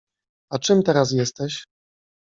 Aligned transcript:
A 0.51 0.59
czym 0.59 0.83
teraz 0.83 1.11
jesteś? 1.11 1.63